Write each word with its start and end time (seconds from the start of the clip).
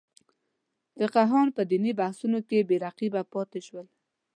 فقیهان 0.99 1.47
په 1.55 1.61
دیني 1.69 1.91
بحثونو 1.99 2.39
کې 2.49 2.67
بې 2.67 2.75
رقیبه 2.85 3.21
پاتې 3.33 3.59
شول. 3.67 3.87